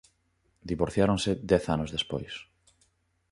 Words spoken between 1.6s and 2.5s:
anos despois.